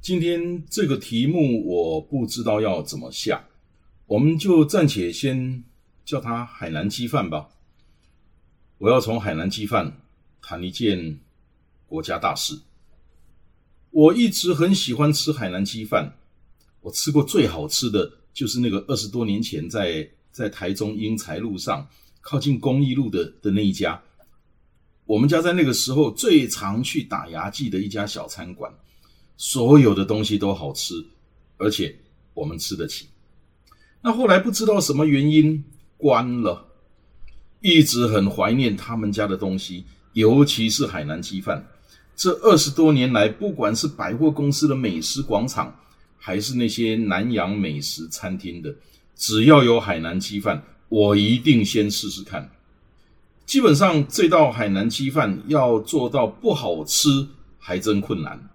[0.00, 3.44] 今天这个题目我不知道要怎么下，
[4.06, 5.62] 我们就暂且先
[6.06, 7.50] 叫它海南鸡饭吧。
[8.78, 10.00] 我要从海南鸡饭
[10.40, 11.18] 谈一件
[11.86, 12.58] 国家大事。
[13.90, 16.16] 我一直很喜欢吃海南鸡饭，
[16.80, 21.86] 我吃过最好吃的就是那个二十多年前在在台中英才路上
[22.22, 24.00] 靠近公益路的的那一家，
[25.04, 28.72] 我们家在那个时候最常去打牙祭的一家小餐馆。
[29.42, 31.02] 所有的东西都好吃，
[31.56, 31.96] 而且
[32.34, 33.06] 我们吃得起。
[34.02, 35.64] 那后来不知道什么原因
[35.96, 36.66] 关了，
[37.62, 41.66] 一直很怀念他们家的东西，尤其是海南鸡饭。
[42.14, 45.74] 这二十多年来，不管是百货公司的美食广场，
[46.18, 48.74] 还是那些南洋美食餐厅的，
[49.16, 52.50] 只要有海南鸡饭，我一定先试试看。
[53.46, 57.26] 基本上这道海南鸡饭要做到不好吃，
[57.58, 58.50] 还真困难。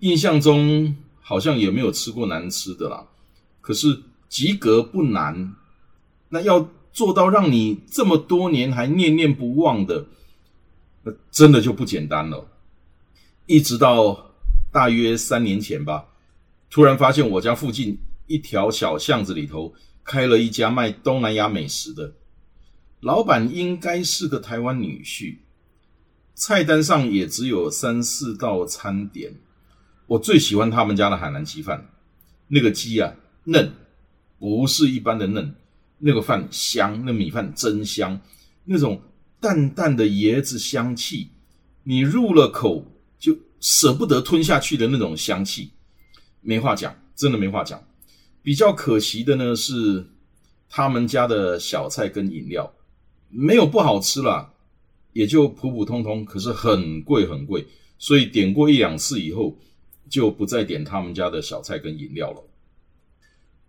[0.00, 3.06] 印象中好像也没有吃过难吃的啦，
[3.60, 5.54] 可是及格不难，
[6.28, 10.06] 那要做到让你这么多年还念念不忘的，
[11.02, 12.46] 那真的就不简单了。
[13.46, 14.32] 一直到
[14.70, 16.06] 大约三年前吧，
[16.70, 22.12] 突然发现我家附近一条小巷子里头开了一家卖东南亚美食的，
[23.00, 25.38] 老板应该是个台湾女婿，
[26.34, 29.34] 菜单上也只有三四道餐点。
[30.08, 31.86] 我最喜欢他们家的海南鸡饭，
[32.46, 33.14] 那个鸡啊
[33.44, 33.70] 嫩，
[34.38, 35.54] 不是一般的嫩，
[35.98, 38.18] 那个饭香，那米饭真香，
[38.64, 39.02] 那种
[39.38, 41.28] 淡淡的椰子香气，
[41.82, 42.86] 你入了口
[43.18, 45.72] 就舍不得吞下去的那种香气，
[46.40, 47.78] 没话讲，真的没话讲。
[48.40, 50.06] 比较可惜的呢是
[50.70, 52.72] 他们家的小菜跟饮料
[53.28, 54.54] 没有不好吃啦，
[55.12, 57.66] 也就普普通通，可是很贵很贵，
[57.98, 59.54] 所以点过一两次以后。
[60.08, 62.44] 就不再点他们家的小菜跟饮料了。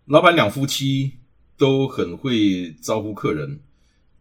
[0.06, 1.12] 老板两夫妻
[1.56, 3.60] 都很会招呼客人，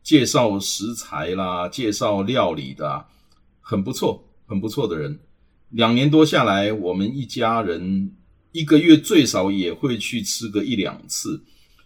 [0.04, 3.06] 介绍食材啦，介绍料理的，
[3.62, 5.20] 很不错，很不错的人。
[5.70, 8.16] 两年多下来，我们一家人
[8.52, 11.44] 一个月最少也会去吃个一两次，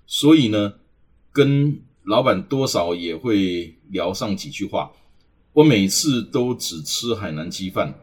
[0.07, 0.73] 所以呢，
[1.31, 4.91] 跟老板多少也会聊上几句话。
[5.53, 7.93] 我每次都只吃海南鸡饭。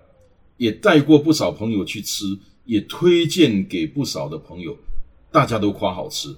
[0.60, 4.76] 也带过不少朋友去吃，也推荐给不少的朋友，
[5.32, 6.36] 大家都夸好吃。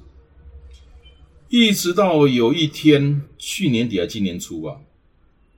[1.48, 4.80] 一直到有一天，去年底还今年初吧，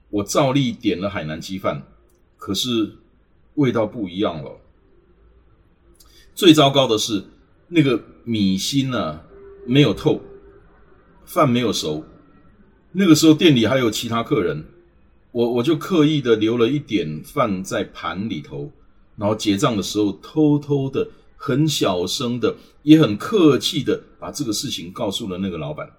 [0.09, 1.83] 我照例点了海南鸡饭，
[2.37, 2.95] 可是
[3.53, 4.59] 味道不一样了。
[6.33, 7.23] 最糟糕的是，
[7.67, 9.21] 那个米心呢
[9.67, 10.19] 没有透，
[11.23, 12.03] 饭没有熟。
[12.93, 14.65] 那个时候店里还有其他客人。
[15.35, 18.71] 我我就刻意的留了一点饭在盘里头，
[19.17, 25.91] 然后结账的时候偷偷的、很小声的、也很客气的把这个事情告诉了那个老板，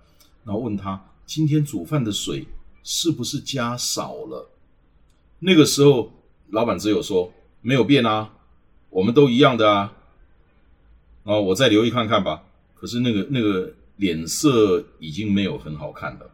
[0.43, 2.47] 然后问他今天煮饭的水
[2.83, 4.49] 是不是加少了？
[5.41, 6.11] 那个时候
[6.49, 7.31] 老板只有说
[7.61, 8.33] 没有变啊，
[8.89, 9.93] 我们都一样的啊。
[11.25, 12.43] 然后我再留意看看吧。
[12.75, 16.31] 可是那个那个脸色已经没有很好看了。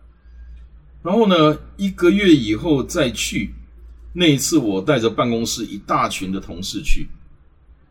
[1.03, 3.53] 然后呢，一个月以后再去，
[4.13, 7.09] 那一次我带着办公室一大群的同事去，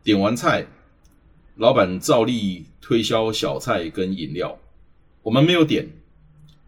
[0.02, 0.66] 点完菜，
[1.58, 4.58] 老板照例推销小菜跟饮料，
[5.24, 5.90] 我们没有点。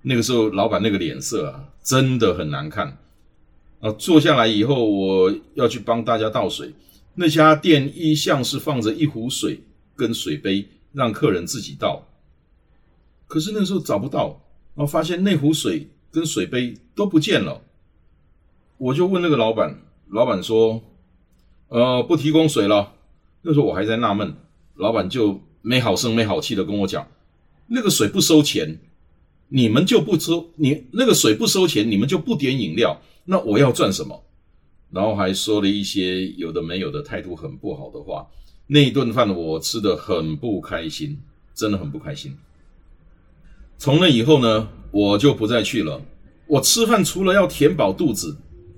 [0.01, 2.98] 那个时候老板那个脸色啊，真的很难看。
[3.80, 6.74] 啊，坐下来以后，我要去帮大家倒水，
[7.16, 9.63] 那家店一向是放着一壶水
[9.95, 12.06] 跟水杯，让客人自己倒。
[13.28, 14.42] 可是那时候找不到，
[14.75, 15.88] 然后发现那壶水。
[16.13, 17.63] 跟水杯都不见了，
[18.77, 20.80] 我就问那个老板，老板说
[21.69, 22.94] ：“呃，不提供水了。”
[23.42, 24.36] 那时候我还在纳闷，
[24.75, 27.07] 老板就没好声没好气的跟我讲
[27.65, 28.77] ：“那个水不收钱，
[29.48, 34.24] 你们就不收你那个水不收钱，你们就不点饮料，那我要赚什么？”
[34.92, 38.27] 然后还说了一些有的没有的态度很不好的话。
[38.68, 41.19] 那一顿饭我吃的很不开心，
[41.56, 42.38] 真的很不开心。
[43.83, 44.69] 从那以后呢？
[44.91, 46.01] 我就不再去了。
[46.47, 48.38] 我吃饭除了要填饱肚子，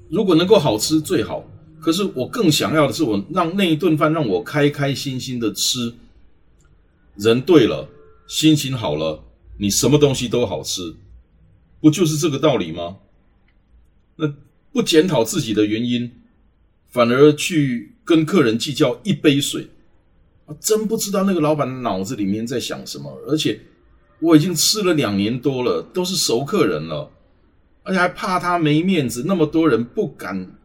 [0.10, 1.46] 如果能够好吃最好。
[1.80, 5.94] 可是我更想要的是，我让那一顿饭让我开开心心的吃。
[7.18, 7.88] 人对了，
[8.26, 9.24] 心情好了，
[9.60, 10.96] 你什么东西都好吃，
[11.80, 12.98] 不就是这个道理吗？
[14.16, 14.34] 那
[14.72, 16.12] 不检讨自己的原因，
[16.88, 19.68] 反而去跟客人计较一杯水，
[20.48, 23.16] 啊真不知道那个老板脑子里面在想什么。
[23.28, 23.62] 而且
[24.20, 27.12] 我已经吃了两年多了，都是熟客人了，
[27.84, 30.56] 而且还怕他没面子，那么多人不敢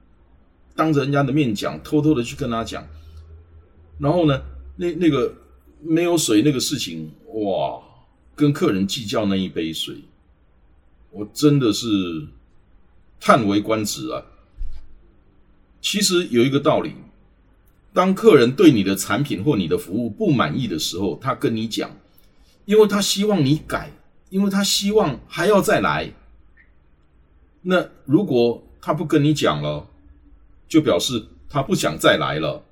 [0.75, 2.87] 当着人家的面讲，偷偷的去跟他讲。
[3.99, 4.43] 然后呢，
[4.77, 5.35] 那那个
[5.83, 7.83] 没有水那个事情，哇，
[8.35, 9.97] 跟客人计较那一杯水，
[11.11, 11.87] 我真的是。
[13.23, 14.25] 叹为观止啊！
[15.83, 16.95] 其实有一个道理，
[17.93, 21.95] 当客人对你的产品或你的服务不满意的时候，他跟你讲，
[22.71, 23.91] 因为他希望你改，
[24.29, 26.13] 因为他希望还要再来。
[27.63, 29.89] 那如果他不跟你讲了，
[30.69, 32.65] 就表示他不想再来了。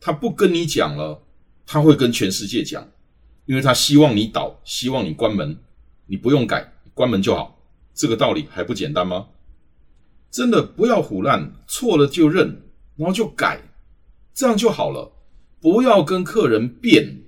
[0.00, 1.22] 他不跟你讲了，
[1.64, 2.84] 他会跟全世界讲，
[3.46, 5.56] 因为他希望你倒，希望你关门，
[6.06, 7.56] 你不用改，关门就好。
[7.94, 9.28] 这个道理还不简单吗？
[10.32, 12.60] 真的不要胡乱，错了就认，
[12.96, 13.62] 然后就改，
[14.34, 15.12] 这样就好了。
[15.60, 17.22] 不要跟客人辩，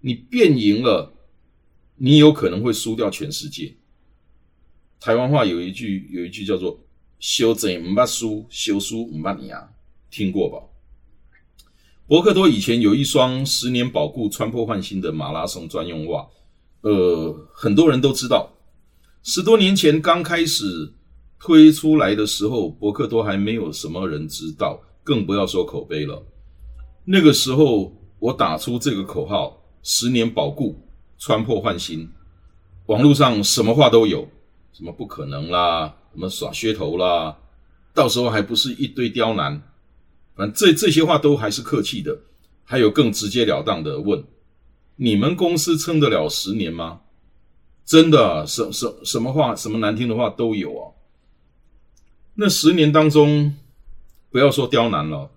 [0.00, 1.12] 你辩赢了，
[2.04, 3.72] 你有可能会输掉全世界。
[4.98, 6.76] 台湾话有一句，有一句叫做
[7.20, 9.68] “修正唔怕输，修输唔怕你啊”，
[10.10, 10.58] 听过吧？
[12.08, 16.26] 博克多以前有一双十年保固、穿破换新的马拉松专用袜，
[16.80, 18.52] 呃，很多人都知道，
[19.22, 20.92] 十多年前刚开始。
[21.44, 26.24] 推出来的时候，博客多还没有什么人知道，更不要说口碑了。
[27.04, 30.81] 那个时候，我打出这个口号“十年保固，
[31.24, 32.10] 穿破换新”，
[32.86, 34.28] 网络上什么话都有，
[34.72, 37.38] 什么不可能啦，什么耍噱头啦，
[37.94, 39.62] 到时候还不是一堆刁难。
[40.34, 42.18] 反正这这些话都还是客气的，
[42.64, 44.24] 还有更直截了当的问：
[44.96, 47.02] 你们公司撑得了十年吗？
[47.84, 50.90] 真的，什什什么话，什么难听的话都有啊。
[52.34, 53.54] 那十年当中，
[54.28, 55.30] 不要说刁难了，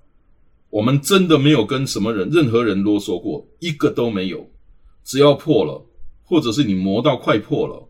[0.72, 4.50] 我们真的没有跟什么人、任何人啰嗦过，一个都没有。
[5.06, 5.86] 只要破了，
[6.24, 7.88] 或者是你磨到快破了，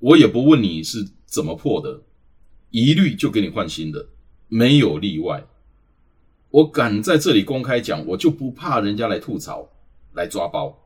[0.00, 2.02] 我也不问你是怎么破的，
[2.70, 4.08] 一律就给你换新的，
[4.48, 5.46] 没有例外。
[6.50, 9.68] 我敢在这里公开讲，我就不怕人家来吐槽、
[10.14, 10.76] 来抓包，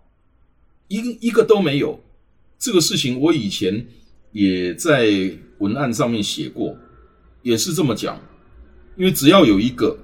[0.88, 1.98] 一个一个都没有。
[2.58, 3.86] 这个事情我以前
[4.32, 5.08] 也在
[5.58, 6.76] 文案上面写过。
[7.42, 8.20] 也是这么讲，
[8.96, 9.96] 因为只要有一个，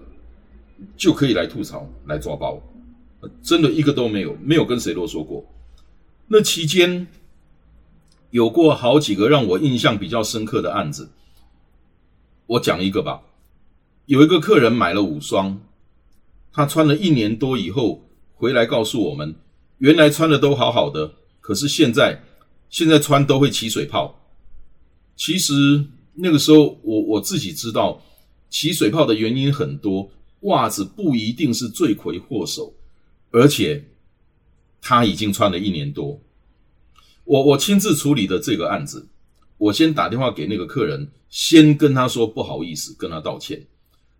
[0.97, 2.63] 就可以来吐槽、来抓包，
[3.43, 5.45] 真的一个都没有，没有跟谁啰嗦过。
[6.29, 7.07] 那期间
[8.31, 11.11] 有过好几个让我印象比较深刻的案子，
[12.47, 13.23] 我讲一个吧。
[14.07, 15.61] 有一个客人买了五双，
[16.53, 18.03] 他穿了一年多以后
[18.35, 19.35] 回来告诉我们，
[19.79, 22.23] 原来穿的都好好的，可是现在
[22.71, 24.21] 现在穿都会起水泡。
[25.17, 25.85] 其实。
[26.17, 28.01] 那个时候，我我自己知道
[28.49, 30.09] 起水泡的原因很多，
[30.43, 32.73] 袜子不一定是罪魁祸首，
[33.35, 33.85] 而且
[34.81, 36.21] 他已经穿了一年多。
[37.25, 39.09] 我我亲自处理的这个案子，
[39.59, 43.67] 我先打电话给那个客人，先跟他说不好意思，跟他道歉，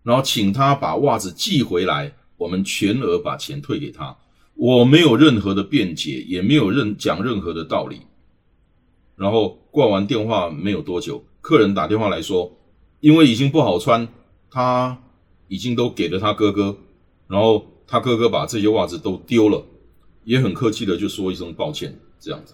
[0.03, 4.13] 然后请他把袜子寄回来，我们全额把钱退给他。
[4.55, 8.01] 我没有任何的辩解，也没有任讲任何的道理。
[9.15, 11.23] 然后挂完电话没有多久。
[11.39, 12.51] 客人打电话来说，
[12.99, 14.05] 因为已经不好穿，
[14.51, 15.01] 他
[15.47, 16.75] 已经都给了他哥哥，
[17.27, 19.65] 然后他哥哥把这些袜子都丢了，
[20.23, 22.53] 也很客气的就说一声抱歉，这样子。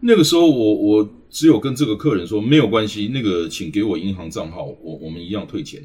[0.00, 5.82] 那个时候我我只有跟这个客人说没有关系，那个请给我银行账号，我我们一样退钱。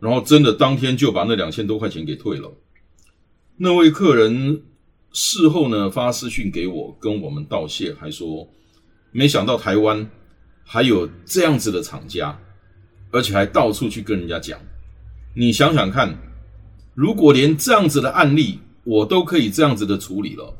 [0.00, 2.52] 然后真的当天就把那两千多块钱给退了。
[3.56, 4.62] 那位客人
[5.12, 8.48] 事后呢发私讯给我，跟我们道谢，还说
[9.12, 10.08] 没想到台湾。
[10.68, 12.36] 还有这样子的厂家，
[13.12, 14.58] 而且还到处去跟人家讲。
[15.32, 16.25] 你想想看，
[16.96, 20.56] 如果连这样子的案例我都可以这样子的处理了，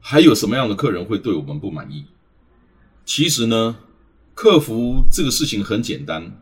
[0.00, 2.06] 还有什么样的客人会对我们不满意？
[3.04, 3.76] 其实呢，
[4.32, 6.40] 客服这个事情很简单，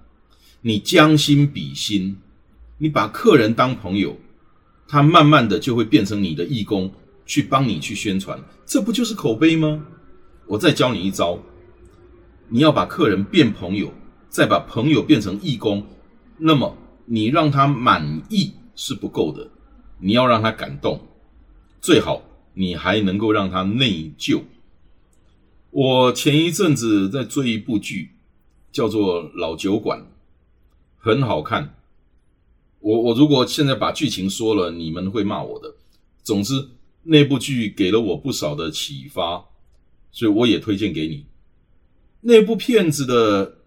[0.61, 2.19] 你将心比心，
[2.79, 4.17] 你把客人当朋友，
[4.87, 6.93] 他慢慢的就会变成你的义工，
[7.27, 9.85] 去帮你去宣传，这不就是口碑吗？
[10.47, 11.43] 我再教你一招。
[12.49, 13.93] 你要把客人变朋友，
[14.29, 15.85] 再把朋友变成义工，
[16.39, 19.51] 那么你让他满意是不够的，
[19.99, 21.01] 你要让他感动，
[21.81, 22.23] 最好
[22.55, 24.43] 你还能够让他内疚。
[25.71, 28.11] 我前一阵子在追一部剧，
[28.71, 30.01] 叫做《老酒馆》，
[30.97, 31.75] 很好看。
[32.81, 35.75] 我我如果现在把剧情说了，你们会骂我的。
[36.23, 36.69] 总之，
[37.03, 39.45] 那部剧给了我不少的启发，
[40.13, 41.27] 所以我也推荐给你。
[42.21, 43.59] 那部片子的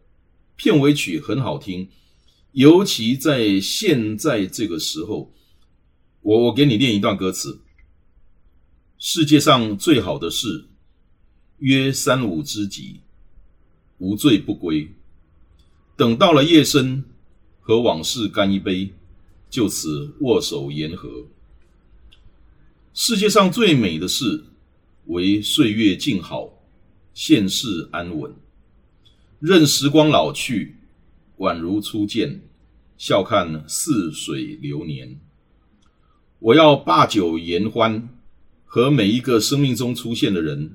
[0.56, 1.90] 片尾曲很好听，
[2.58, 5.32] 尤其在现在这个时候，
[6.22, 7.60] 我我给你念一段歌词：
[8.98, 10.66] 世界上最好的事，
[11.60, 13.02] 约三五知己，
[14.00, 14.92] 无醉不归。
[15.96, 17.04] 等到了夜深，
[17.62, 18.92] 和往事干一杯，
[19.52, 21.28] 就此握手言和。
[22.92, 24.46] 世界上最美的事，
[25.06, 26.52] 为岁月静好，
[27.14, 28.34] 现世安稳。
[29.40, 30.77] 任时光老去，
[31.38, 32.42] 宛如初见，
[32.98, 35.20] 笑看似水流年。
[36.40, 38.10] 我要把酒言欢，
[38.66, 40.72] 和每一个生命中出现的人，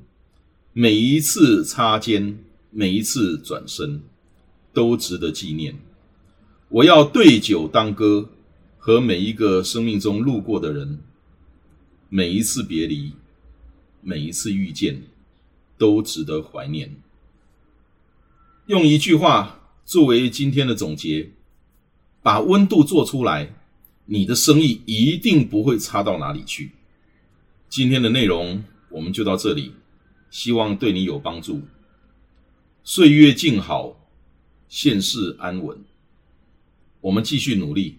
[0.73, 2.39] 每一次擦肩，
[2.71, 4.03] 每一次转身，
[4.73, 5.79] 都值得纪念。
[6.69, 8.31] 我要对酒当歌，
[8.79, 11.01] 和每一个生命中路过的人。
[12.09, 13.13] 每一次别离，
[14.01, 15.03] 每一次遇见，
[15.79, 16.97] 都值得怀念。
[18.67, 19.62] 用一句话
[19.93, 21.33] 作为今天的总结：
[22.23, 23.55] 把温度做出来，
[24.07, 26.71] 你的生意一定不会差到哪里去。
[27.69, 29.75] 今天的内容我们就到这里，
[30.31, 31.61] 希望对你有帮助。
[32.83, 33.95] 岁月静好，
[34.67, 35.77] 现世安稳。
[37.03, 37.99] 我们继续努力，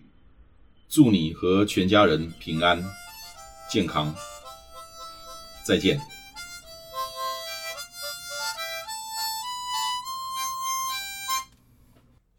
[0.89, 2.83] 祝你和全家人平安。
[3.69, 4.11] 健康，
[5.63, 6.22] 再见。